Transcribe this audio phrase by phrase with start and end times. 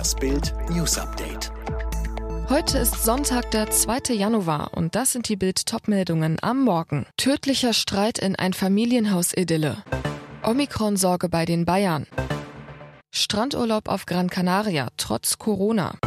[0.00, 1.52] Das Bild News Update.
[2.48, 4.14] Heute ist Sonntag, der 2.
[4.14, 7.04] Januar und das sind die Bild-Top-Meldungen am Morgen.
[7.18, 9.84] Tödlicher Streit in ein Familienhaus-Idylle.
[10.42, 12.06] Omikron-Sorge bei den Bayern.
[13.10, 15.98] Strandurlaub auf Gran Canaria trotz Corona.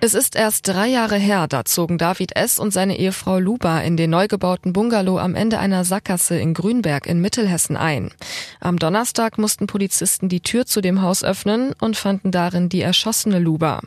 [0.00, 2.60] Es ist erst drei Jahre her, da zogen David S.
[2.60, 7.08] und seine Ehefrau Luba in den neu gebauten Bungalow am Ende einer Sackgasse in Grünberg
[7.08, 8.12] in Mittelhessen ein.
[8.60, 13.40] Am Donnerstag mussten Polizisten die Tür zu dem Haus öffnen und fanden darin die erschossene
[13.40, 13.80] Luba.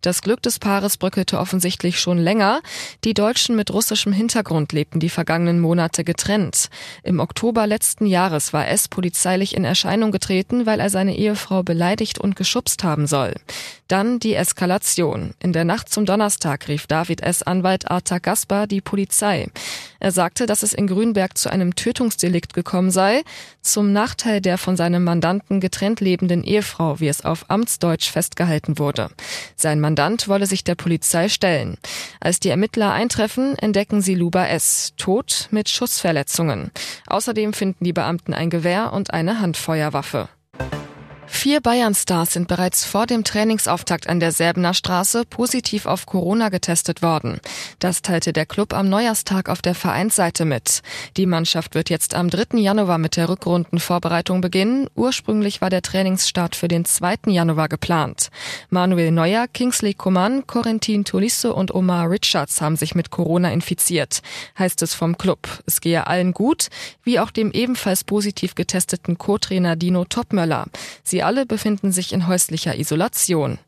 [0.00, 2.62] Das Glück des Paares bröckelte offensichtlich schon länger.
[3.04, 6.70] Die Deutschen mit russischem Hintergrund lebten die vergangenen Monate getrennt.
[7.02, 8.88] Im Oktober letzten Jahres war S.
[8.88, 13.34] polizeilich in Erscheinung getreten, weil er seine Ehefrau beleidigt und geschubst haben soll.
[13.90, 15.34] Dann die Eskalation.
[15.40, 17.42] In der Nacht zum Donnerstag rief David S.
[17.42, 19.48] Anwalt Arta Gaspar die Polizei.
[19.98, 23.24] Er sagte, dass es in Grünberg zu einem Tötungsdelikt gekommen sei,
[23.62, 29.08] zum Nachteil der von seinem Mandanten getrennt lebenden Ehefrau, wie es auf Amtsdeutsch festgehalten wurde.
[29.56, 31.76] Sein Mandant wolle sich der Polizei stellen.
[32.20, 34.92] Als die Ermittler eintreffen, entdecken sie Luba S.
[34.98, 36.70] tot mit Schussverletzungen.
[37.08, 40.28] Außerdem finden die Beamten ein Gewehr und eine Handfeuerwaffe.
[41.32, 47.00] Vier Bayern-Stars sind bereits vor dem Trainingsauftakt an der Säbener Straße positiv auf Corona getestet
[47.00, 47.40] worden.
[47.78, 50.82] Das teilte der Club am Neujahrstag auf der Vereinsseite mit.
[51.16, 52.58] Die Mannschaft wird jetzt am 3.
[52.58, 54.88] Januar mit der Rückrundenvorbereitung beginnen.
[54.96, 57.18] Ursprünglich war der Trainingsstart für den 2.
[57.28, 58.28] Januar geplant.
[58.68, 64.20] Manuel Neuer, Kingsley Coman, Corentin Tolisso und Omar Richards haben sich mit Corona infiziert,
[64.58, 65.48] heißt es vom Club.
[65.64, 66.68] Es gehe allen gut,
[67.02, 70.66] wie auch dem ebenfalls positiv getesteten Co-Trainer Dino Topmöller.
[71.02, 73.58] Sie Sie alle befinden sich in häuslicher Isolation.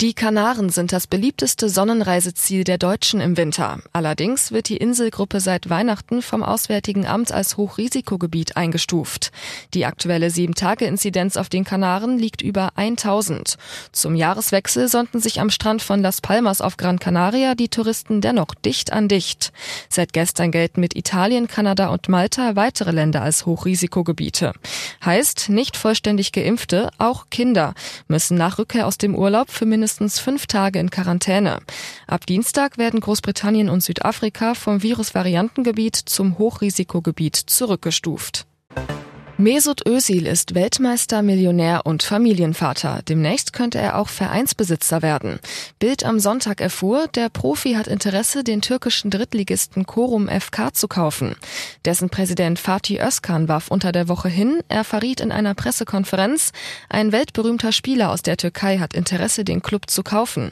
[0.00, 3.80] Die Kanaren sind das beliebteste Sonnenreiseziel der Deutschen im Winter.
[3.92, 9.30] Allerdings wird die Inselgruppe seit Weihnachten vom Auswärtigen Amt als Hochrisikogebiet eingestuft.
[9.74, 13.58] Die aktuelle 7-Tage-Inzidenz auf den Kanaren liegt über 1000.
[13.92, 18.54] Zum Jahreswechsel sonnten sich am Strand von Las Palmas auf Gran Canaria die Touristen dennoch
[18.54, 19.52] dicht an dicht.
[19.90, 24.54] Seit gestern gelten mit Italien, Kanada und Malta weitere Länder als Hochrisikogebiete.
[25.04, 27.74] Heißt, nicht vollständig geimpfte, auch Kinder,
[28.08, 31.58] müssen nach Rückkehr aus dem Urlaub für mindestens mindestens fünf Tage in Quarantäne.
[32.06, 38.46] Ab Dienstag werden Großbritannien und Südafrika vom Virusvariantengebiet zum Hochrisikogebiet zurückgestuft.
[39.40, 43.00] Mesut Özil ist Weltmeister, Millionär und Familienvater.
[43.08, 45.40] Demnächst könnte er auch Vereinsbesitzer werden.
[45.78, 51.36] Bild am Sonntag erfuhr, der Profi hat Interesse, den türkischen Drittligisten Korum FK zu kaufen.
[51.86, 56.52] Dessen Präsident Fatih Özkan warf unter der Woche hin, er verriet in einer Pressekonferenz,
[56.90, 60.50] ein weltberühmter Spieler aus der Türkei hat Interesse, den Club zu kaufen.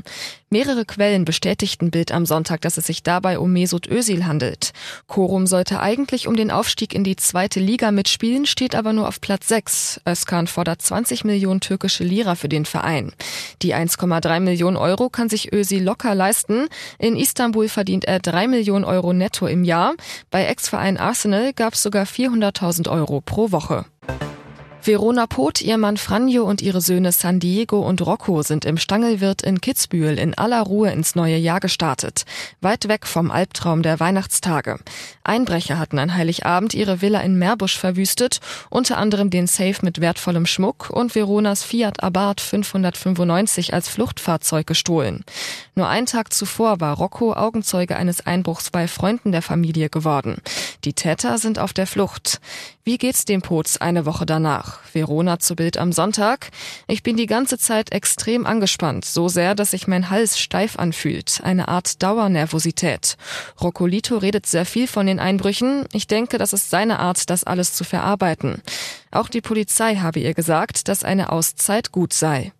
[0.51, 4.73] Mehrere Quellen bestätigten Bild am Sonntag, dass es sich dabei um Mesut Özil handelt.
[5.07, 9.21] Korum sollte eigentlich um den Aufstieg in die zweite Liga mitspielen, steht aber nur auf
[9.21, 10.01] Platz 6.
[10.09, 13.13] Özkan fordert 20 Millionen türkische Lira für den Verein.
[13.61, 16.69] Die 1,3 Millionen Euro kann sich Özil locker leisten.
[16.99, 19.97] In Istanbul verdient er 3 Millionen Euro netto im Jahr.
[20.31, 23.85] Bei Ex-Verein Arsenal gab es sogar 400.000 Euro pro Woche.
[24.89, 29.43] Verona Poth, ihr Mann Franjo und ihre Söhne San Diego und Rocco sind im Stangelwirt
[29.43, 32.25] in Kitzbühel in aller Ruhe ins neue Jahr gestartet.
[32.63, 34.79] Weit weg vom Albtraum der Weihnachtstage.
[35.25, 38.41] Einbrecher hatten an Heiligabend ihre Villa in Meerbusch verwüstet,
[38.71, 45.23] unter anderem den Safe mit wertvollem Schmuck und Veronas Fiat Abarth 595 als Fluchtfahrzeug gestohlen.
[45.75, 50.39] Nur einen Tag zuvor war Rocco Augenzeuge eines Einbruchs bei Freunden der Familie geworden.
[50.85, 52.41] Die Täter sind auf der Flucht.
[52.89, 54.79] Wie geht's dem Pots eine Woche danach?
[54.95, 56.49] Verona zu Bild am Sonntag.
[56.87, 61.43] Ich bin die ganze Zeit extrem angespannt, so sehr, dass sich mein Hals steif anfühlt.
[61.45, 63.19] Eine Art Dauernervosität.
[63.61, 65.85] Roccolito redet sehr viel von den Einbrüchen.
[65.93, 68.63] Ich denke, das ist seine Art, das alles zu verarbeiten.
[69.11, 72.53] Auch die Polizei habe ihr gesagt, dass eine Auszeit gut sei.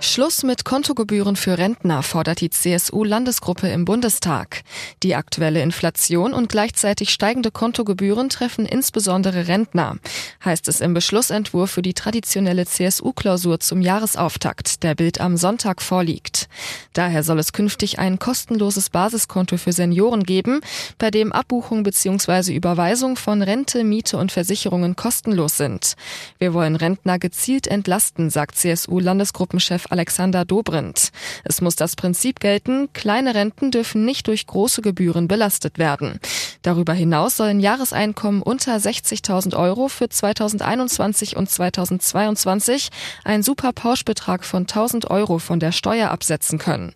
[0.00, 4.62] Schluss mit Kontogebühren für Rentner fordert die CSU-Landesgruppe im Bundestag.
[5.02, 9.96] Die aktuelle Inflation und gleichzeitig steigende Kontogebühren treffen insbesondere Rentner,
[10.44, 16.48] heißt es im Beschlussentwurf für die traditionelle CSU-Klausur zum Jahresauftakt, der Bild am Sonntag vorliegt.
[16.92, 20.60] Daher soll es künftig ein kostenloses Basiskonto für Senioren geben,
[20.98, 22.54] bei dem Abbuchung bzw.
[22.54, 25.94] Überweisung von Rente, Miete und Versicherungen kostenlos sind.
[26.38, 31.10] Wir wollen Rentner gezielt entlasten, sagt CSU-Landesgruppenchef Alexander Dobrindt.
[31.44, 36.20] Es muss das Prinzip gelten, kleine Renten dürfen nicht durch große Gebühren belastet werden.
[36.62, 42.88] Darüber hinaus sollen Jahreseinkommen unter 60.000 Euro für 2021 und 2022
[43.24, 46.92] einen Superpauschbetrag von 1.000 Euro von der Steuer absetzen können.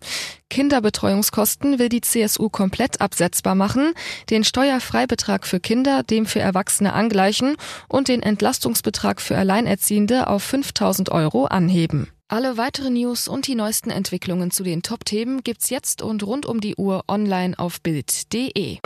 [0.50, 3.94] Kinderbetreuungskosten will die CSU komplett absetzbar machen,
[4.29, 7.56] den Steuerfreibetrag für Kinder dem für Erwachsene angleichen
[7.88, 12.11] und den Entlastungsbetrag für Alleinerziehende auf 5000 Euro anheben.
[12.28, 16.61] Alle weiteren News und die neuesten Entwicklungen zu den Top-Themen gibt's jetzt und rund um
[16.61, 18.78] die Uhr online auf Bild.de.